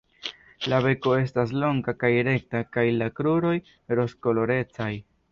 [0.71, 3.53] La beko estas longa kaj rekta kaj la kruroj
[4.01, 4.89] rozkolorecaj.